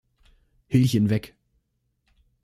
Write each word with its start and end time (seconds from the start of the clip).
Hilchen“ 0.67 1.09
weg. 1.11 1.35